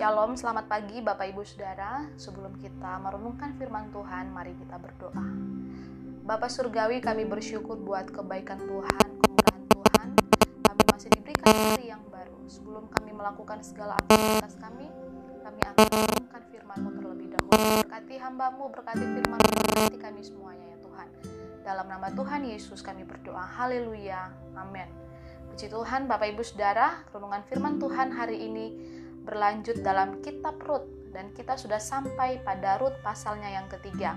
Shalom, 0.00 0.32
selamat 0.32 0.64
pagi 0.64 1.04
Bapak 1.04 1.28
Ibu 1.28 1.44
Saudara. 1.44 2.08
Sebelum 2.16 2.56
kita 2.56 2.96
merenungkan 3.04 3.52
firman 3.60 3.92
Tuhan, 3.92 4.32
mari 4.32 4.56
kita 4.56 4.80
berdoa. 4.80 5.28
Bapak 6.24 6.48
Surgawi, 6.48 7.04
kami 7.04 7.28
bersyukur 7.28 7.76
buat 7.76 8.08
kebaikan 8.08 8.64
Tuhan, 8.64 9.08
kemurahan 9.20 9.62
Tuhan. 9.68 10.08
Kami 10.64 10.82
masih 10.88 11.12
diberikan 11.12 11.52
hari 11.52 11.92
yang 11.92 12.00
baru. 12.08 12.40
Sebelum 12.48 12.88
kami 12.88 13.12
melakukan 13.12 13.60
segala 13.60 14.00
aktivitas 14.00 14.56
kami, 14.56 14.88
kami 15.44 15.60
akan 15.68 15.84
merenungkan 15.92 16.42
firman-Mu 16.48 16.90
terlebih 16.96 17.26
dahulu. 17.36 17.60
Berkati 17.84 18.14
hambamu, 18.24 18.64
berkati 18.72 19.04
firman-Mu, 19.04 19.52
berkati 19.52 19.98
kami 20.00 20.20
semuanya 20.24 20.64
ya 20.64 20.78
Tuhan. 20.80 21.08
Dalam 21.60 21.86
nama 21.92 22.08
Tuhan 22.08 22.48
Yesus 22.48 22.80
kami 22.80 23.04
berdoa. 23.04 23.44
Haleluya. 23.44 24.32
Amin. 24.56 24.88
Puji 25.52 25.68
Tuhan, 25.68 26.08
Bapak 26.08 26.32
Ibu 26.32 26.40
Saudara, 26.40 27.04
renungan 27.12 27.44
firman 27.52 27.76
Tuhan 27.76 28.16
hari 28.16 28.48
ini 28.48 28.66
berlanjut 29.24 29.84
dalam 29.84 30.18
kitab 30.24 30.58
Rut 30.64 30.84
dan 31.10 31.30
kita 31.34 31.58
sudah 31.58 31.78
sampai 31.82 32.40
pada 32.42 32.78
Rut 32.80 32.94
pasalnya 33.04 33.50
yang 33.50 33.66
ketiga. 33.68 34.16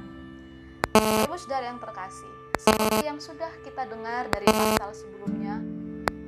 Ibu 0.93 1.33
saudara 1.37 1.73
yang 1.73 1.81
terkasih, 1.81 2.29
seperti 2.61 3.05
yang 3.09 3.17
sudah 3.17 3.49
kita 3.65 3.89
dengar 3.89 4.29
dari 4.29 4.45
pasal 4.45 4.93
sebelumnya, 4.93 5.57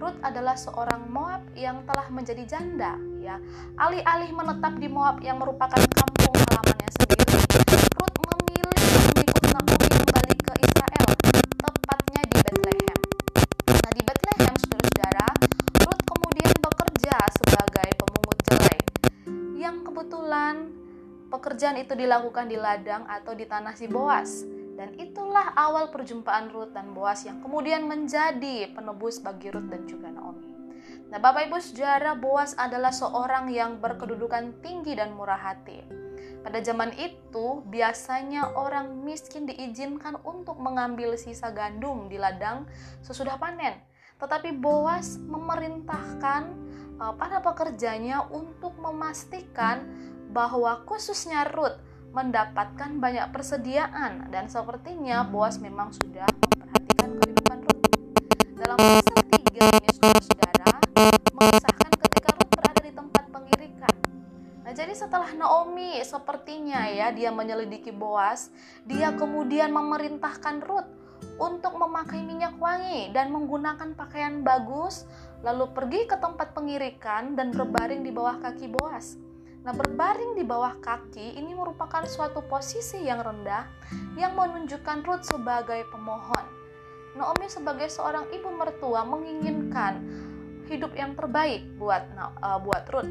Rut 0.01 0.17
adalah 0.25 0.57
seorang 0.57 1.05
Moab 1.09 1.45
yang 1.53 1.85
telah 1.85 2.09
menjadi 2.09 2.43
janda, 2.49 2.97
ya. 3.21 3.37
Alih-alih 3.77 4.33
menetap 4.33 4.73
di 4.81 4.89
Moab 4.89 5.21
yang 5.21 5.37
merupakan 5.37 5.77
kampung 5.77 6.33
halamannya 6.33 6.89
sendiri, 6.97 7.24
itu 21.77 21.93
dilakukan 21.93 22.47
di 22.47 22.57
ladang 22.57 23.03
atau 23.07 23.35
di 23.35 23.45
tanah 23.47 23.75
si 23.75 23.85
Boas. 23.85 24.47
Dan 24.75 24.91
itulah 24.99 25.55
awal 25.55 25.87
perjumpaan 25.87 26.51
Ruth 26.51 26.75
dan 26.75 26.91
Boas 26.91 27.23
yang 27.23 27.39
kemudian 27.39 27.87
menjadi 27.87 28.75
penebus 28.75 29.23
bagi 29.23 29.47
Ruth 29.47 29.71
dan 29.71 29.87
juga 29.87 30.11
Naomi. 30.11 30.51
Nah, 31.07 31.21
Bapak 31.21 31.47
Ibu 31.47 31.57
sejarah 31.63 32.19
Boas 32.19 32.57
adalah 32.59 32.91
seorang 32.91 33.47
yang 33.47 33.79
berkedudukan 33.79 34.59
tinggi 34.59 34.99
dan 34.99 35.15
murah 35.15 35.39
hati. 35.39 35.79
Pada 36.43 36.61
zaman 36.61 36.93
itu, 36.99 37.65
biasanya 37.71 38.53
orang 38.53 39.01
miskin 39.01 39.49
diizinkan 39.49 40.19
untuk 40.21 40.61
mengambil 40.61 41.17
sisa 41.17 41.49
gandum 41.49 42.05
di 42.05 42.21
ladang 42.21 42.69
sesudah 43.01 43.39
panen. 43.41 43.81
Tetapi 44.21 44.53
Boas 44.59 45.17
memerintahkan 45.17 46.41
uh, 47.01 47.13
para 47.17 47.41
pekerjanya 47.41 48.29
untuk 48.29 48.77
memastikan 48.77 49.87
bahwa 50.35 50.83
khususnya 50.83 51.47
Ruth 51.47 51.79
mendapatkan 52.11 52.99
banyak 52.99 53.31
persediaan 53.31 54.27
dan 54.35 54.51
sepertinya 54.51 55.23
Boas 55.23 55.63
memang 55.63 55.95
sudah 55.95 56.27
memperhatikan 56.27 57.09
kehidupan 57.23 57.59
Ruth. 57.63 57.87
Dalam 58.59 58.75
pasal 58.75 59.19
3 59.31 59.79
ini 59.79 59.89
saudara-saudara 59.95 60.71
mengisahkan 61.39 61.91
ketika 62.03 62.29
Ruth 62.35 62.51
berada 62.51 62.81
di 62.83 62.91
tempat 62.91 63.23
pengirikan. 63.31 63.95
Nah, 64.67 64.73
jadi 64.75 64.91
setelah 64.91 65.31
Naomi 65.39 66.03
sepertinya 66.03 66.83
ya 66.91 67.15
dia 67.15 67.31
menyelidiki 67.31 67.95
Boas, 67.95 68.51
dia 68.83 69.15
kemudian 69.15 69.71
memerintahkan 69.71 70.59
Ruth 70.67 70.91
untuk 71.39 71.79
memakai 71.79 72.19
minyak 72.27 72.59
wangi 72.59 73.07
dan 73.15 73.31
menggunakan 73.31 73.95
pakaian 73.95 74.43
bagus, 74.43 75.07
lalu 75.47 75.71
pergi 75.71 76.11
ke 76.11 76.19
tempat 76.19 76.51
pengirikan 76.51 77.39
dan 77.39 77.55
berbaring 77.55 78.03
di 78.03 78.11
bawah 78.11 78.35
kaki 78.43 78.67
Boas. 78.67 79.15
Nah, 79.65 79.73
berbaring 79.73 80.37
di 80.37 80.45
bawah 80.45 80.77
kaki 80.77 81.41
ini 81.41 81.57
merupakan 81.57 82.05
suatu 82.05 82.45
posisi 82.45 83.01
yang 83.01 83.25
rendah 83.25 83.65
yang 84.13 84.37
menunjukkan 84.37 85.01
Ruth 85.01 85.25
sebagai 85.25 85.89
pemohon. 85.89 86.45
Naomi 87.17 87.49
sebagai 87.49 87.89
seorang 87.89 88.29
ibu 88.29 88.53
mertua 88.53 89.01
menginginkan 89.01 90.05
hidup 90.69 90.93
yang 90.93 91.17
terbaik 91.17 91.65
buat 91.81 92.05
uh, 92.13 92.61
buat 92.61 92.85
Ruth. 92.93 93.09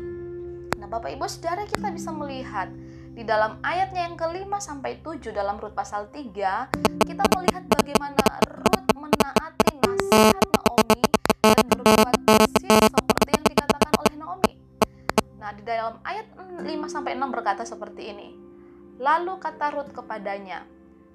Nah, 0.79 0.87
Bapak 0.87 1.11
Ibu 1.19 1.27
Saudara 1.27 1.67
kita 1.67 1.91
bisa 1.91 2.15
melihat 2.15 2.71
di 3.15 3.27
dalam 3.27 3.59
ayatnya 3.67 4.07
yang 4.07 4.15
kelima 4.15 4.63
sampai 4.63 5.03
tujuh 5.03 5.35
dalam 5.35 5.59
Rut 5.59 5.75
pasal 5.75 6.07
3, 6.11 7.03
kita 7.03 7.25
melihat 7.35 7.67
bagaimana 7.67 8.23
Ruth 8.63 8.84
Lalu 19.05 19.37
kata 19.37 19.77
Rut 19.77 19.93
kepadanya, 19.93 20.65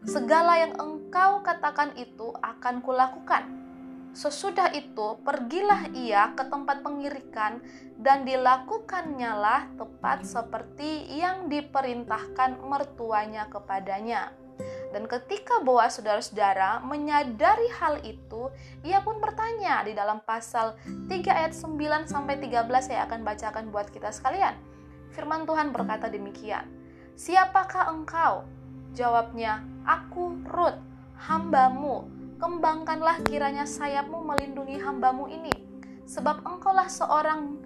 "Segala 0.05 0.61
yang 0.61 0.77
engkau 0.77 1.41
katakan 1.41 1.97
itu 1.97 2.29
akan 2.38 2.85
kulakukan." 2.85 3.50
Sesudah 4.13 4.69
itu, 4.77 5.17
pergilah 5.25 5.89
ia 5.94 6.33
ke 6.38 6.45
tempat 6.50 6.85
pengirikan 6.85 7.61
dan 7.97 8.25
dilakukannya 8.25 9.38
tepat 9.77 10.25
seperti 10.25 11.09
yang 11.17 11.50
diperintahkan 11.50 12.61
mertuanya 12.61 13.50
kepadanya. 13.50 14.33
Dan 14.89 15.06
ketika 15.06 15.61
Boas 15.61 15.97
saudara-saudara 15.97 16.81
menyadari 16.81 17.69
hal 17.77 18.01
itu, 18.01 18.50
ia 18.81 19.01
pun 19.06 19.21
bertanya 19.21 19.85
di 19.85 19.94
dalam 19.94 20.21
pasal 20.25 20.73
3 20.85 21.29
ayat 21.29 21.53
9 21.53 22.09
sampai 22.09 22.41
13 22.41 22.66
saya 22.85 23.06
akan 23.06 23.21
bacakan 23.21 23.69
buat 23.69 23.94
kita 23.94 24.09
sekalian. 24.09 24.57
Firman 25.13 25.45
Tuhan 25.45 25.69
berkata 25.69 26.09
demikian. 26.09 26.78
Siapakah 27.19 27.91
engkau? 27.91 28.47
Jawabnya, 28.96 29.59
aku 29.84 30.40
Rut, 30.47 30.80
hambamu. 31.19 32.07
Kembangkanlah 32.40 33.19
kiranya 33.28 33.68
sayapmu 33.68 34.24
melindungi 34.24 34.80
hambamu 34.80 35.28
ini. 35.28 35.52
Sebab 36.07 36.47
engkaulah 36.47 36.88
seorang 36.88 37.59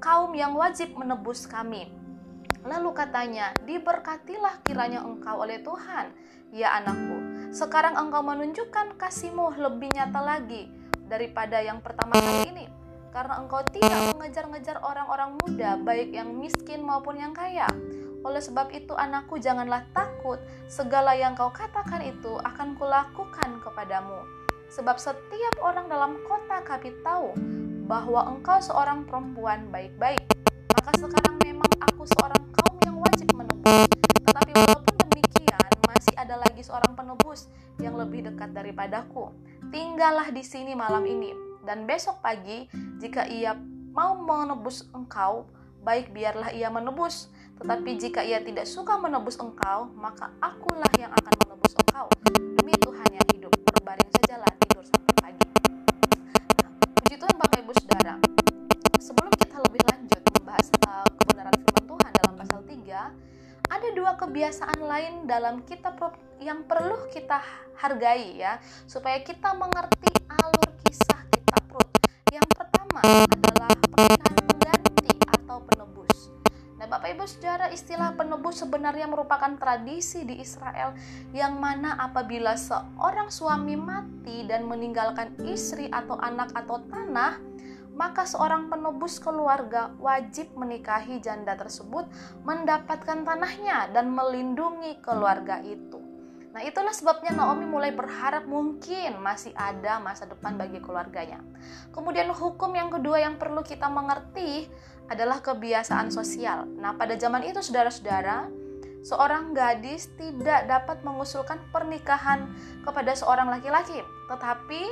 kaum 0.00 0.32
yang 0.32 0.56
wajib 0.56 0.96
menebus 0.96 1.44
kami. 1.44 1.92
Lalu 2.64 2.96
katanya, 2.96 3.52
diberkatilah 3.68 4.64
kiranya 4.64 5.04
engkau 5.04 5.44
oleh 5.44 5.60
Tuhan, 5.60 6.16
ya 6.56 6.80
anakku. 6.80 7.52
Sekarang 7.52 8.00
engkau 8.00 8.24
menunjukkan 8.24 8.96
kasihmu 8.96 9.60
lebih 9.60 9.92
nyata 9.92 10.24
lagi 10.24 10.72
daripada 11.04 11.60
yang 11.60 11.84
pertama 11.84 12.16
kali 12.16 12.48
ini. 12.48 12.64
Karena 13.12 13.44
engkau 13.44 13.60
tidak 13.68 14.16
mengejar-ngejar 14.16 14.80
orang-orang 14.80 15.36
muda, 15.44 15.76
baik 15.84 16.16
yang 16.16 16.32
miskin 16.32 16.80
maupun 16.80 17.20
yang 17.20 17.36
kaya. 17.36 17.68
Oleh 18.26 18.42
sebab 18.42 18.74
itu 18.74 18.90
anakku 18.90 19.38
janganlah 19.38 19.86
takut, 19.94 20.42
segala 20.66 21.14
yang 21.14 21.38
kau 21.38 21.54
katakan 21.54 22.02
itu 22.02 22.34
akan 22.42 22.74
kulakukan 22.74 23.62
kepadamu. 23.62 24.26
Sebab 24.66 24.98
setiap 24.98 25.54
orang 25.62 25.86
dalam 25.86 26.18
kota 26.26 26.58
kami 26.66 26.90
tahu 27.06 27.38
bahwa 27.86 28.26
engkau 28.34 28.58
seorang 28.58 29.06
perempuan 29.06 29.70
baik-baik. 29.70 30.26
Maka 30.74 30.90
sekarang 30.98 31.38
memang 31.38 31.70
aku 31.78 32.02
seorang 32.18 32.42
kaum 32.50 32.74
yang 32.82 32.98
wajib 32.98 33.30
menebus. 33.30 33.86
Tetapi 34.26 34.50
walaupun 34.58 34.94
demikian, 35.06 35.70
masih 35.86 36.14
ada 36.18 36.34
lagi 36.42 36.66
seorang 36.66 36.98
penebus 36.98 37.46
yang 37.78 37.94
lebih 37.94 38.26
dekat 38.26 38.50
daripadaku. 38.50 39.30
Tinggallah 39.70 40.34
di 40.34 40.42
sini 40.42 40.74
malam 40.74 41.06
ini, 41.06 41.30
dan 41.62 41.86
besok 41.86 42.18
pagi 42.26 42.66
jika 42.98 43.22
ia 43.30 43.54
mau 43.94 44.18
menebus 44.18 44.82
engkau, 44.90 45.46
baik 45.86 46.10
biarlah 46.10 46.50
ia 46.50 46.66
menebus. 46.66 47.30
Tetapi 47.56 47.90
jika 47.96 48.20
ia 48.20 48.44
tidak 48.44 48.68
suka 48.68 49.00
menebus 49.00 49.40
engkau, 49.40 49.88
maka 49.96 50.28
akulah 50.44 50.92
yang 51.00 51.08
akan 51.08 51.34
menebus 51.40 51.72
engkau. 51.72 52.06
Demi 52.60 52.76
Tuhan 52.76 53.08
yang 53.08 53.26
hidup, 53.32 53.52
berbaring 53.72 54.10
sajalah 54.20 54.52
tidur 54.60 54.84
sampai 54.84 55.12
pagi. 55.24 55.46
Nah, 56.60 56.70
puji 57.00 57.16
Tuhan 57.16 57.36
Bapak 57.40 57.58
Ibu 57.64 57.72
Saudara. 57.80 58.14
Sebelum 59.00 59.32
kita 59.40 59.56
lebih 59.64 59.82
lanjut 59.88 60.20
membahas 60.36 60.66
uh, 60.84 61.08
kebenaran 61.16 61.56
firman 61.56 61.84
Tuhan 61.88 62.10
dalam 62.12 62.34
pasal 62.36 62.60
3, 62.60 63.72
ada 63.72 63.88
dua 63.96 64.12
kebiasaan 64.20 64.80
lain 64.84 65.14
dalam 65.24 65.64
kitab 65.64 65.96
yang 66.36 66.60
perlu 66.68 67.08
kita 67.08 67.40
hargai 67.80 68.36
ya, 68.36 68.60
supaya 68.84 69.24
kita 69.24 69.56
mengerti 69.56 70.12
Saudara, 77.26 77.66
istilah 77.74 78.14
penebus 78.14 78.62
sebenarnya 78.62 79.10
merupakan 79.10 79.50
tradisi 79.58 80.22
di 80.22 80.38
Israel 80.38 80.94
yang 81.34 81.58
mana 81.58 81.98
apabila 81.98 82.54
seorang 82.54 83.34
suami 83.34 83.74
mati 83.74 84.46
dan 84.46 84.62
meninggalkan 84.70 85.34
istri 85.42 85.90
atau 85.90 86.14
anak 86.22 86.54
atau 86.54 86.86
tanah, 86.86 87.42
maka 87.98 88.22
seorang 88.30 88.70
penebus 88.70 89.18
keluarga 89.18 89.90
wajib 89.98 90.54
menikahi 90.54 91.18
janda 91.18 91.58
tersebut, 91.58 92.06
mendapatkan 92.46 93.26
tanahnya 93.26 93.90
dan 93.90 94.14
melindungi 94.14 95.02
keluarga 95.02 95.58
itu. 95.66 95.98
Nah, 96.56 96.64
itulah 96.64 96.94
sebabnya 96.96 97.36
Naomi 97.36 97.68
mulai 97.68 97.92
berharap 97.92 98.48
mungkin 98.48 99.20
masih 99.20 99.52
ada 99.52 100.00
masa 100.00 100.24
depan 100.24 100.56
bagi 100.56 100.80
keluarganya. 100.80 101.44
Kemudian 101.92 102.32
hukum 102.32 102.72
yang 102.72 102.88
kedua 102.88 103.20
yang 103.20 103.36
perlu 103.36 103.60
kita 103.60 103.92
mengerti 103.92 104.64
adalah 105.06 105.38
kebiasaan 105.42 106.10
sosial. 106.10 106.66
Nah, 106.78 106.94
pada 106.98 107.14
zaman 107.14 107.46
itu 107.46 107.62
saudara-saudara, 107.62 108.50
seorang 109.06 109.54
gadis 109.54 110.10
tidak 110.18 110.66
dapat 110.66 111.02
mengusulkan 111.06 111.62
pernikahan 111.70 112.50
kepada 112.82 113.14
seorang 113.14 113.46
laki-laki, 113.46 114.02
tetapi 114.26 114.82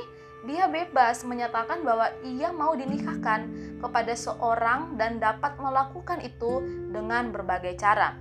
dia 0.45 0.69
bebas 0.69 1.25
menyatakan 1.25 1.81
bahwa 1.81 2.13
ia 2.21 2.53
mau 2.53 2.77
dinikahkan 2.77 3.49
kepada 3.81 4.13
seorang 4.13 4.93
dan 4.95 5.17
dapat 5.17 5.57
melakukan 5.57 6.21
itu 6.21 6.61
dengan 6.93 7.33
berbagai 7.33 7.75
cara. 7.75 8.15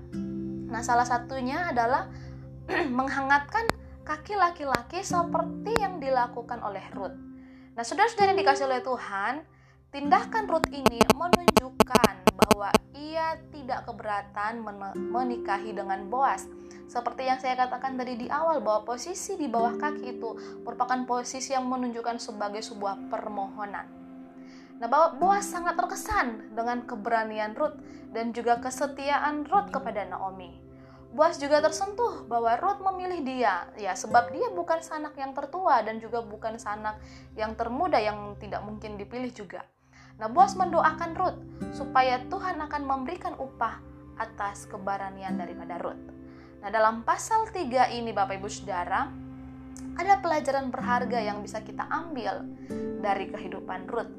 Nah, 0.73 0.83
salah 0.83 1.07
satunya 1.07 1.71
adalah 1.71 2.11
menghangatkan 2.99 3.71
kaki 4.03 4.35
laki-laki 4.35 5.05
seperti 5.05 5.73
yang 5.79 6.01
dilakukan 6.01 6.59
oleh 6.65 6.83
Ruth. 6.97 7.15
Nah, 7.75 7.83
saudara-saudara 7.83 8.35
yang 8.35 8.41
dikasih 8.41 8.65
oleh 8.67 8.81
Tuhan, 8.83 9.35
tindakan 9.95 10.51
Ruth 10.51 10.67
ini 10.75 10.99
menunjukkan 11.15 12.35
bahwa 12.35 12.75
ia 12.99 13.39
tidak 13.55 13.87
keberatan 13.87 14.67
menikahi 14.99 15.71
dengan 15.71 16.11
Boas. 16.11 16.51
Seperti 16.91 17.31
yang 17.31 17.39
saya 17.39 17.55
katakan 17.55 17.95
tadi 17.95 18.19
di 18.19 18.27
awal 18.27 18.59
bahwa 18.59 18.83
posisi 18.83 19.39
di 19.39 19.47
bawah 19.47 19.79
kaki 19.79 20.19
itu 20.19 20.35
merupakan 20.67 20.99
posisi 21.07 21.55
yang 21.55 21.71
menunjukkan 21.71 22.19
sebagai 22.19 22.59
sebuah 22.67 23.07
permohonan. 23.07 23.87
Nah, 24.83 25.15
Boas 25.15 25.47
sangat 25.47 25.79
terkesan 25.79 26.51
dengan 26.59 26.83
keberanian 26.91 27.55
Ruth 27.55 27.79
dan 28.11 28.35
juga 28.35 28.59
kesetiaan 28.59 29.47
Ruth 29.47 29.71
kepada 29.71 30.11
Naomi. 30.11 30.59
Boas 31.15 31.39
juga 31.39 31.63
tersentuh 31.63 32.27
bahwa 32.27 32.59
Ruth 32.59 32.83
memilih 32.83 33.23
dia, 33.23 33.71
ya 33.79 33.95
sebab 33.95 34.35
dia 34.35 34.51
bukan 34.51 34.83
sanak 34.83 35.15
yang 35.15 35.31
tertua 35.31 35.87
dan 35.87 36.03
juga 36.03 36.19
bukan 36.19 36.59
sanak 36.59 36.99
yang 37.39 37.55
termuda 37.55 38.03
yang 38.03 38.35
tidak 38.43 38.59
mungkin 38.67 38.99
dipilih 38.99 39.31
juga. 39.31 39.63
Nah, 40.19 40.31
Boas 40.31 40.55
mendoakan 40.55 41.11
Ruth 41.19 41.41
supaya 41.75 42.23
Tuhan 42.31 42.63
akan 42.63 42.83
memberikan 42.87 43.35
upah 43.35 43.83
atas 44.15 44.71
keberanian 44.71 45.35
daripada 45.35 45.79
Ruth. 45.83 45.99
Nah, 46.63 46.71
dalam 46.71 47.03
pasal 47.03 47.51
3 47.51 47.91
ini 47.99 48.15
Bapak 48.15 48.39
Ibu 48.39 48.49
Saudara, 48.49 49.11
ada 49.95 50.15
pelajaran 50.23 50.71
berharga 50.71 51.19
yang 51.19 51.43
bisa 51.43 51.63
kita 51.63 51.87
ambil 51.91 52.47
dari 53.03 53.31
kehidupan 53.31 53.91
Ruth. 53.91 54.13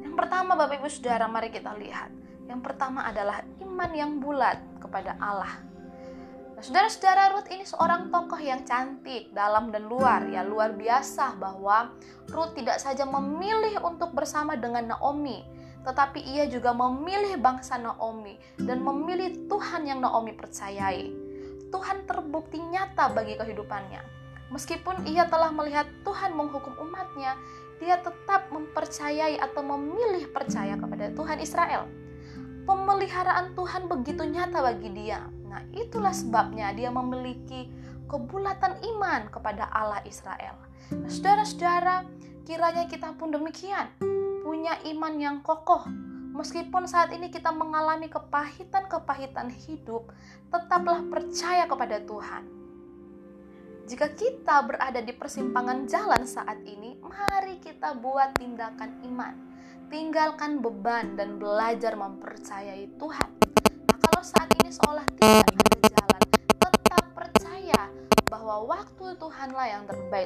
Yang 0.00 0.14
pertama 0.16 0.56
Bapak 0.56 0.80
Ibu 0.80 0.88
Saudara, 0.88 1.28
mari 1.28 1.52
kita 1.52 1.76
lihat. 1.76 2.10
Yang 2.48 2.60
pertama 2.64 3.06
adalah 3.06 3.44
iman 3.64 3.90
yang 3.92 4.20
bulat 4.20 4.60
kepada 4.80 5.16
Allah 5.20 5.71
Saudara-saudara 6.62 7.34
Ruth 7.34 7.50
ini 7.50 7.66
seorang 7.66 8.14
tokoh 8.14 8.38
yang 8.38 8.62
cantik 8.62 9.34
dalam 9.34 9.74
dan 9.74 9.90
luar 9.90 10.30
ya 10.30 10.46
luar 10.46 10.70
biasa 10.78 11.34
bahwa 11.34 11.90
Ruth 12.30 12.54
tidak 12.54 12.78
saja 12.78 13.02
memilih 13.02 13.82
untuk 13.82 14.14
bersama 14.14 14.54
dengan 14.54 14.94
Naomi 14.94 15.42
tetapi 15.82 16.22
ia 16.22 16.46
juga 16.46 16.70
memilih 16.70 17.34
bangsa 17.42 17.82
Naomi 17.82 18.38
dan 18.62 18.78
memilih 18.78 19.50
Tuhan 19.50 19.90
yang 19.90 19.98
Naomi 20.06 20.38
percayai. 20.38 21.10
Tuhan 21.74 22.06
terbukti 22.06 22.62
nyata 22.62 23.10
bagi 23.10 23.34
kehidupannya. 23.34 23.98
Meskipun 24.54 25.02
ia 25.02 25.26
telah 25.26 25.50
melihat 25.50 25.90
Tuhan 26.06 26.38
menghukum 26.38 26.78
umatnya, 26.78 27.34
dia 27.82 27.98
tetap 27.98 28.46
mempercayai 28.54 29.42
atau 29.42 29.66
memilih 29.66 30.30
percaya 30.30 30.78
kepada 30.78 31.10
Tuhan 31.10 31.42
Israel. 31.42 31.90
Pemeliharaan 32.62 33.58
Tuhan 33.58 33.90
begitu 33.90 34.22
nyata 34.22 34.62
bagi 34.62 34.94
dia 34.94 35.41
Nah, 35.52 35.60
itulah 35.76 36.16
sebabnya 36.16 36.72
dia 36.72 36.88
memiliki 36.88 37.68
kebulatan 38.08 38.80
iman 38.96 39.28
kepada 39.28 39.68
Allah 39.68 40.00
Israel. 40.08 40.56
Nah, 40.96 41.12
saudara-saudara, 41.12 42.08
kiranya 42.48 42.88
kita 42.88 43.12
pun 43.20 43.28
demikian, 43.36 43.92
punya 44.40 44.80
iman 44.88 45.14
yang 45.20 45.36
kokoh. 45.44 45.84
Meskipun 46.32 46.88
saat 46.88 47.12
ini 47.12 47.28
kita 47.28 47.52
mengalami 47.52 48.08
kepahitan-kepahitan 48.08 49.52
hidup, 49.52 50.08
tetaplah 50.48 51.04
percaya 51.12 51.68
kepada 51.68 52.00
Tuhan. 52.00 52.44
Jika 53.84 54.16
kita 54.16 54.64
berada 54.64 55.04
di 55.04 55.12
persimpangan 55.12 55.84
jalan 55.84 56.24
saat 56.24 56.64
ini, 56.64 56.96
mari 57.04 57.60
kita 57.60 57.92
buat 58.00 58.40
tindakan 58.40 59.04
iman. 59.04 59.34
Tinggalkan 59.92 60.64
beban 60.64 61.20
dan 61.20 61.36
belajar 61.36 61.92
mempercayai 62.00 62.96
Tuhan 62.96 63.41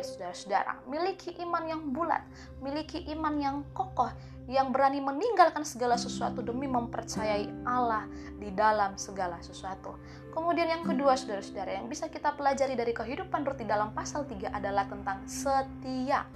saudara-saudara. 0.06 0.86
Miliki 0.86 1.34
iman 1.42 1.66
yang 1.66 1.82
bulat, 1.90 2.22
miliki 2.62 3.02
iman 3.10 3.34
yang 3.36 3.56
kokoh, 3.74 4.08
yang 4.46 4.70
berani 4.70 5.02
meninggalkan 5.02 5.66
segala 5.66 5.98
sesuatu 5.98 6.38
demi 6.38 6.70
mempercayai 6.70 7.50
Allah 7.66 8.06
di 8.38 8.54
dalam 8.54 8.94
segala 8.94 9.42
sesuatu. 9.42 9.98
Kemudian 10.30 10.70
yang 10.70 10.84
kedua, 10.86 11.18
saudara-saudara, 11.18 11.82
yang 11.82 11.90
bisa 11.90 12.06
kita 12.06 12.30
pelajari 12.38 12.78
dari 12.78 12.94
kehidupan 12.94 13.42
Ruth 13.42 13.58
di 13.58 13.66
dalam 13.66 13.90
pasal 13.90 14.22
3 14.28 14.54
adalah 14.54 14.86
tentang 14.86 15.26
setia. 15.26 16.28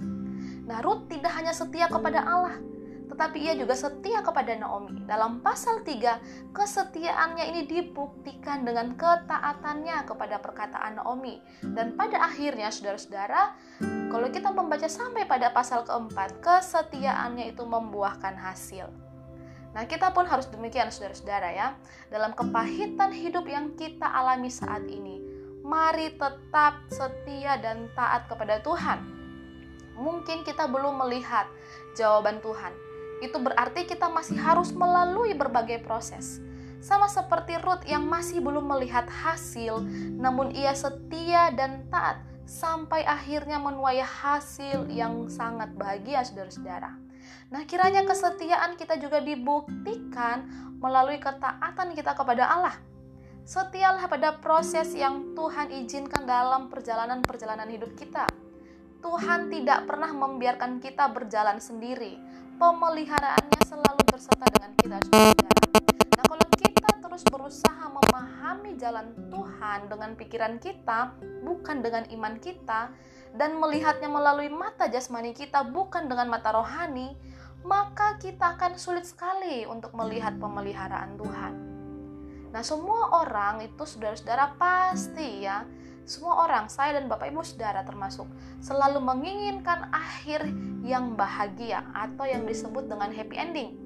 Nah, 0.67 0.83
Ruth 0.83 1.07
tidak 1.07 1.31
hanya 1.39 1.55
setia 1.55 1.87
kepada 1.87 2.25
Allah, 2.27 2.59
tetapi 3.11 3.43
ia 3.43 3.53
juga 3.59 3.75
setia 3.75 4.23
kepada 4.23 4.55
Naomi. 4.55 5.03
Dalam 5.03 5.43
pasal 5.43 5.83
3, 5.83 6.55
kesetiaannya 6.55 7.45
ini 7.51 7.61
dibuktikan 7.67 8.63
dengan 8.63 8.95
ketaatannya 8.95 10.07
kepada 10.07 10.39
perkataan 10.39 11.03
Naomi. 11.03 11.43
Dan 11.59 11.99
pada 11.99 12.23
akhirnya, 12.23 12.71
saudara-saudara, 12.71 13.59
kalau 14.07 14.31
kita 14.31 14.55
membaca 14.55 14.87
sampai 14.87 15.27
pada 15.27 15.51
pasal 15.51 15.83
keempat, 15.83 16.39
kesetiaannya 16.39 17.51
itu 17.51 17.67
membuahkan 17.67 18.39
hasil. 18.39 18.87
Nah, 19.71 19.83
kita 19.87 20.15
pun 20.15 20.23
harus 20.27 20.47
demikian, 20.47 20.87
saudara-saudara, 20.87 21.51
ya. 21.51 21.67
Dalam 22.07 22.31
kepahitan 22.31 23.11
hidup 23.11 23.43
yang 23.47 23.75
kita 23.75 24.07
alami 24.07 24.51
saat 24.51 24.83
ini, 24.87 25.19
mari 25.63 26.15
tetap 26.15 26.83
setia 26.91 27.59
dan 27.59 27.87
taat 27.95 28.27
kepada 28.27 28.59
Tuhan. 28.63 28.99
Mungkin 29.95 30.43
kita 30.43 30.65
belum 30.67 30.97
melihat 31.05 31.45
jawaban 31.93 32.41
Tuhan, 32.41 32.73
itu 33.21 33.37
berarti 33.37 33.85
kita 33.85 34.09
masih 34.09 34.35
harus 34.41 34.73
melalui 34.73 35.37
berbagai 35.37 35.85
proses. 35.85 36.41
Sama 36.81 37.05
seperti 37.05 37.61
Ruth 37.61 37.85
yang 37.85 38.09
masih 38.09 38.41
belum 38.41 38.65
melihat 38.65 39.05
hasil, 39.05 39.85
namun 40.17 40.49
ia 40.57 40.73
setia 40.73 41.53
dan 41.53 41.85
taat 41.93 42.17
sampai 42.49 43.05
akhirnya 43.05 43.61
menuai 43.61 44.01
hasil 44.01 44.89
yang 44.89 45.29
sangat 45.29 45.69
bahagia 45.77 46.25
saudara-saudara. 46.25 46.97
Nah, 47.53 47.61
kiranya 47.69 48.01
kesetiaan 48.01 48.81
kita 48.81 48.97
juga 48.97 49.21
dibuktikan 49.21 50.49
melalui 50.81 51.21
ketaatan 51.21 51.93
kita 51.93 52.17
kepada 52.17 52.49
Allah. 52.49 52.75
Setialah 53.45 54.09
pada 54.09 54.41
proses 54.41 54.97
yang 54.97 55.37
Tuhan 55.37 55.69
izinkan 55.85 56.25
dalam 56.25 56.73
perjalanan-perjalanan 56.73 57.69
hidup 57.69 57.93
kita. 57.93 58.25
Tuhan 59.01 59.49
tidak 59.49 59.89
pernah 59.89 60.13
membiarkan 60.13 60.77
kita 60.77 61.09
berjalan 61.09 61.57
sendiri 61.57 62.21
pemeliharaannya 62.61 63.61
selalu 63.65 64.01
berserta 64.05 64.45
dengan 64.53 64.71
kita 64.77 64.97
saudara. 65.09 65.49
Nah 66.13 66.25
kalau 66.29 66.47
kita 66.61 66.89
terus 67.01 67.23
berusaha 67.25 67.85
memahami 67.89 68.77
jalan 68.77 69.17
Tuhan 69.33 69.89
dengan 69.89 70.13
pikiran 70.13 70.61
kita, 70.61 71.17
bukan 71.41 71.81
dengan 71.81 72.05
iman 72.13 72.37
kita, 72.37 72.93
dan 73.33 73.57
melihatnya 73.57 74.13
melalui 74.13 74.53
mata 74.53 74.85
jasmani 74.85 75.33
kita, 75.33 75.65
bukan 75.65 76.05
dengan 76.05 76.29
mata 76.29 76.53
rohani, 76.53 77.17
maka 77.65 78.21
kita 78.21 78.53
akan 78.53 78.77
sulit 78.77 79.09
sekali 79.09 79.65
untuk 79.65 79.97
melihat 79.97 80.37
pemeliharaan 80.37 81.17
Tuhan. 81.17 81.53
Nah 82.53 82.61
semua 82.61 83.25
orang 83.25 83.65
itu 83.65 83.89
saudara-saudara 83.89 84.53
pasti 84.61 85.49
ya 85.49 85.65
semua 86.05 86.45
orang, 86.49 86.65
saya 86.65 86.97
dan 86.97 87.05
Bapak 87.05 87.29
Ibu 87.29 87.45
Saudara 87.45 87.85
termasuk, 87.85 88.25
selalu 88.59 88.99
menginginkan 88.99 89.89
akhir 89.93 90.49
yang 90.81 91.13
bahagia 91.13 91.85
atau 91.93 92.25
yang 92.25 92.43
disebut 92.49 92.89
dengan 92.89 93.13
happy 93.13 93.35
ending. 93.37 93.77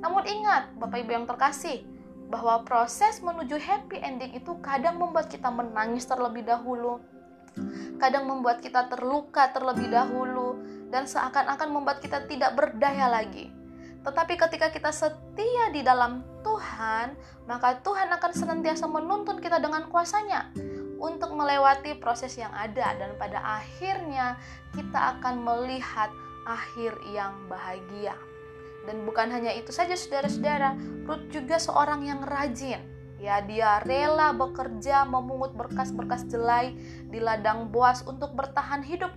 Namun 0.00 0.24
ingat, 0.24 0.72
Bapak 0.80 1.04
Ibu 1.04 1.10
yang 1.12 1.26
terkasih, 1.28 1.84
bahwa 2.32 2.64
proses 2.64 3.20
menuju 3.20 3.60
happy 3.60 4.00
ending 4.00 4.32
itu 4.32 4.56
kadang 4.64 4.96
membuat 4.96 5.28
kita 5.28 5.52
menangis 5.52 6.08
terlebih 6.08 6.42
dahulu, 6.48 7.04
kadang 8.00 8.24
membuat 8.24 8.64
kita 8.64 8.88
terluka 8.88 9.52
terlebih 9.52 9.92
dahulu, 9.92 10.56
dan 10.88 11.04
seakan-akan 11.04 11.68
membuat 11.68 12.00
kita 12.00 12.24
tidak 12.24 12.56
berdaya 12.56 13.12
lagi. 13.12 13.52
Tetapi 14.02 14.34
ketika 14.34 14.72
kita 14.72 14.90
setia 14.90 15.70
di 15.70 15.84
dalam 15.86 16.26
Tuhan, 16.42 17.14
maka 17.46 17.78
Tuhan 17.86 18.10
akan 18.10 18.32
senantiasa 18.34 18.90
menuntun 18.90 19.38
kita 19.38 19.62
dengan 19.62 19.86
kuasanya 19.86 20.50
untuk 21.02 21.34
melewati 21.34 21.98
proses 21.98 22.38
yang 22.38 22.54
ada 22.54 22.94
dan 22.94 23.18
pada 23.18 23.42
akhirnya 23.42 24.38
kita 24.70 25.18
akan 25.18 25.42
melihat 25.42 26.14
akhir 26.46 26.94
yang 27.10 27.34
bahagia. 27.50 28.14
Dan 28.86 29.02
bukan 29.06 29.30
hanya 29.30 29.50
itu 29.50 29.74
saja 29.74 29.98
saudara-saudara, 29.98 30.78
Ruth 31.06 31.26
juga 31.34 31.58
seorang 31.58 32.06
yang 32.06 32.22
rajin. 32.22 32.82
Ya, 33.22 33.38
dia 33.38 33.78
rela 33.86 34.34
bekerja 34.34 35.06
memungut 35.06 35.54
berkas-berkas 35.54 36.26
jelai 36.26 36.74
di 37.06 37.22
ladang 37.22 37.70
Boas 37.70 38.02
untuk 38.02 38.34
bertahan 38.34 38.82
hidup. 38.82 39.14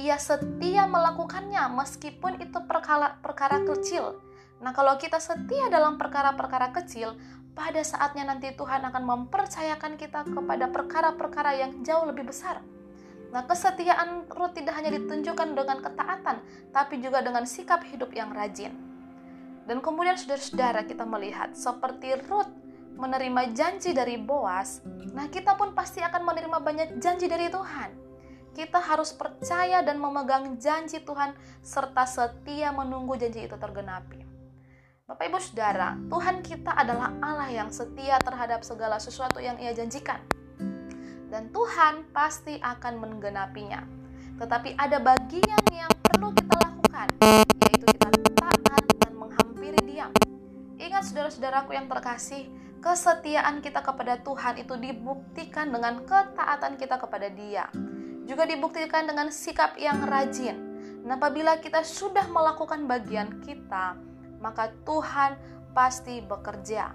Ia 0.00 0.16
setia 0.16 0.88
melakukannya 0.88 1.60
meskipun 1.72 2.40
itu 2.40 2.56
perkara, 2.64 3.20
perkara 3.20 3.60
kecil. 3.64 4.16
Nah, 4.60 4.72
kalau 4.72 4.96
kita 4.96 5.20
setia 5.20 5.68
dalam 5.68 6.00
perkara-perkara 6.00 6.72
kecil, 6.72 7.16
pada 7.56 7.80
saatnya 7.80 8.28
nanti 8.28 8.52
Tuhan 8.52 8.84
akan 8.84 9.02
mempercayakan 9.04 9.96
kita 9.96 10.28
kepada 10.28 10.68
perkara-perkara 10.68 11.56
yang 11.56 11.80
jauh 11.84 12.04
lebih 12.04 12.28
besar. 12.28 12.60
Nah, 13.32 13.44
kesetiaan 13.44 14.28
Ruth 14.28 14.56
tidak 14.56 14.76
hanya 14.76 14.96
ditunjukkan 14.96 15.56
dengan 15.56 15.78
ketaatan, 15.80 16.36
tapi 16.72 17.00
juga 17.00 17.20
dengan 17.20 17.44
sikap 17.44 17.84
hidup 17.84 18.12
yang 18.16 18.32
rajin. 18.32 18.72
Dan 19.66 19.82
kemudian 19.82 20.14
saudara-saudara 20.14 20.86
kita 20.86 21.02
melihat 21.02 21.52
seperti 21.52 22.14
Ruth 22.30 22.48
menerima 22.96 23.52
janji 23.52 23.92
dari 23.92 24.16
Boas, 24.16 24.80
nah 25.12 25.28
kita 25.28 25.52
pun 25.58 25.76
pasti 25.76 26.00
akan 26.00 26.22
menerima 26.24 26.58
banyak 26.64 26.88
janji 26.96 27.28
dari 27.28 27.52
Tuhan. 27.52 27.92
Kita 28.56 28.80
harus 28.80 29.12
percaya 29.12 29.84
dan 29.84 30.00
memegang 30.00 30.56
janji 30.56 31.04
Tuhan 31.04 31.36
serta 31.60 32.08
setia 32.08 32.72
menunggu 32.72 33.20
janji 33.20 33.44
itu 33.44 33.52
tergenapi. 33.52 34.25
Bapak 35.06 35.22
Ibu 35.30 35.38
Saudara, 35.38 35.94
Tuhan 36.10 36.42
kita 36.42 36.74
adalah 36.74 37.14
Allah 37.22 37.46
yang 37.46 37.70
setia 37.70 38.18
terhadap 38.18 38.66
segala 38.66 38.98
sesuatu 38.98 39.38
yang 39.38 39.54
Ia 39.54 39.70
janjikan. 39.70 40.18
Dan 41.30 41.54
Tuhan 41.54 42.10
pasti 42.10 42.58
akan 42.58 42.98
menggenapinya. 42.98 43.86
Tetapi 44.34 44.74
ada 44.74 44.98
bagian 44.98 45.62
yang 45.70 45.86
perlu 46.10 46.34
kita 46.34 46.58
lakukan, 46.58 47.06
yaitu 47.22 47.86
kita 47.86 48.08
taat 48.34 48.82
dan 48.98 49.14
menghampiri 49.14 49.78
Dia. 49.86 50.10
Ingat 50.74 51.06
saudara-saudaraku 51.06 51.78
yang 51.78 51.86
terkasih, 51.86 52.50
kesetiaan 52.82 53.62
kita 53.62 53.86
kepada 53.86 54.18
Tuhan 54.18 54.58
itu 54.58 54.74
dibuktikan 54.74 55.70
dengan 55.70 56.02
ketaatan 56.02 56.74
kita 56.82 56.98
kepada 56.98 57.30
Dia. 57.30 57.70
Juga 58.26 58.42
dibuktikan 58.42 59.06
dengan 59.06 59.30
sikap 59.30 59.78
yang 59.78 60.02
rajin. 60.02 60.58
Nah, 61.06 61.14
apabila 61.14 61.62
kita 61.62 61.86
sudah 61.86 62.26
melakukan 62.26 62.90
bagian 62.90 63.38
kita, 63.46 63.94
maka 64.40 64.72
Tuhan 64.84 65.36
pasti 65.76 66.24
bekerja. 66.24 66.92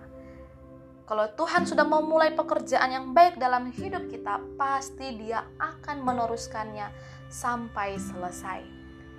Kalau 1.05 1.27
Tuhan 1.35 1.67
sudah 1.67 1.83
memulai 1.83 2.31
pekerjaan 2.31 2.87
yang 2.87 3.05
baik 3.11 3.35
dalam 3.35 3.67
hidup 3.67 4.07
kita, 4.07 4.39
pasti 4.55 5.19
Dia 5.19 5.43
akan 5.59 6.07
meneruskannya 6.07 6.87
sampai 7.27 7.99
selesai. 7.99 8.63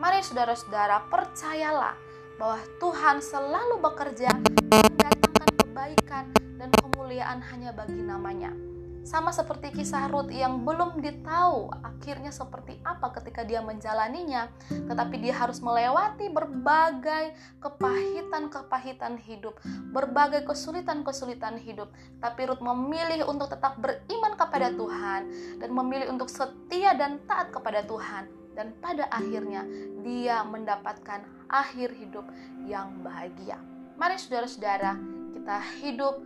Mari 0.01 0.25
saudara-saudara 0.25 1.05
percayalah 1.13 1.95
bahwa 2.41 2.59
Tuhan 2.81 3.21
selalu 3.21 3.77
bekerja 3.79 4.33
mendatangkan 4.73 5.51
kebaikan 5.63 6.25
dan 6.57 6.73
kemuliaan 6.81 7.45
hanya 7.45 7.71
bagi 7.77 8.01
namanya. 8.01 8.72
Sama 9.03 9.35
seperti 9.35 9.75
kisah 9.75 10.07
Ruth 10.07 10.31
yang 10.31 10.63
belum 10.63 11.03
ditahu 11.03 11.75
akhirnya 11.83 12.31
seperti 12.31 12.79
apa 12.87 13.11
ketika 13.19 13.43
dia 13.43 13.59
menjalaninya, 13.59 14.47
tetapi 14.71 15.19
dia 15.19 15.35
harus 15.35 15.59
melewati 15.59 16.31
berbagai 16.31 17.35
kepahitan-kepahitan 17.59 19.19
hidup, 19.19 19.59
berbagai 19.91 20.47
kesulitan-kesulitan 20.47 21.59
hidup. 21.59 21.91
Tapi 22.23 22.47
Ruth 22.47 22.63
memilih 22.63 23.27
untuk 23.27 23.51
tetap 23.51 23.75
beriman 23.83 24.39
kepada 24.39 24.71
Tuhan 24.71 25.21
dan 25.59 25.71
memilih 25.75 26.15
untuk 26.15 26.31
setia 26.31 26.95
dan 26.95 27.19
taat 27.27 27.51
kepada 27.51 27.83
Tuhan. 27.83 28.31
Dan 28.55 28.77
pada 28.79 29.09
akhirnya 29.11 29.67
dia 30.05 30.47
mendapatkan 30.47 31.25
akhir 31.51 31.91
hidup 31.97 32.29
yang 32.69 33.03
bahagia. 33.03 33.59
Mari 33.97 34.21
saudara-saudara, 34.21 34.95
kita 35.33 35.57
hidup 35.81 36.21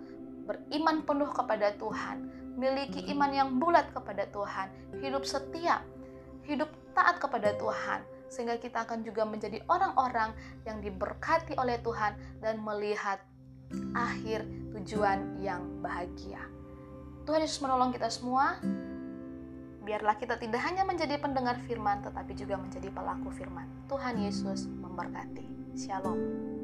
beriman 0.46 1.02
penuh 1.02 1.30
kepada 1.34 1.74
Tuhan, 1.74 2.30
miliki 2.56 3.04
iman 3.12 3.30
yang 3.30 3.48
bulat 3.60 3.92
kepada 3.92 4.24
Tuhan, 4.32 4.72
hidup 4.98 5.22
setia, 5.28 5.84
hidup 6.48 6.72
taat 6.96 7.20
kepada 7.20 7.52
Tuhan, 7.60 8.00
sehingga 8.32 8.56
kita 8.56 8.88
akan 8.88 9.04
juga 9.04 9.28
menjadi 9.28 9.60
orang-orang 9.68 10.32
yang 10.64 10.80
diberkati 10.80 11.54
oleh 11.60 11.78
Tuhan 11.84 12.16
dan 12.40 12.58
melihat 12.64 13.20
akhir 13.92 14.48
tujuan 14.72 15.38
yang 15.44 15.62
bahagia. 15.84 16.40
Tuhan 17.28 17.42
Yesus 17.44 17.60
menolong 17.60 17.92
kita 17.92 18.08
semua. 18.08 18.56
Biarlah 19.86 20.18
kita 20.18 20.34
tidak 20.38 20.62
hanya 20.66 20.82
menjadi 20.82 21.14
pendengar 21.18 21.62
firman, 21.66 22.02
tetapi 22.02 22.34
juga 22.34 22.58
menjadi 22.58 22.90
pelaku 22.90 23.30
firman. 23.30 23.70
Tuhan 23.86 24.18
Yesus 24.18 24.66
memberkati. 24.66 25.46
Shalom. 25.78 26.55